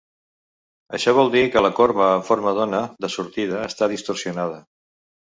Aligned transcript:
Això 0.97 1.11
vol 1.17 1.27
dir 1.35 1.43
que 1.55 1.61
la 1.65 1.69
corba 1.79 2.07
en 2.13 2.23
forma 2.29 2.53
d'ona 2.61 2.79
de 3.05 3.11
sortida 3.17 3.61
està 3.67 3.91
distorsionada. 3.93 4.57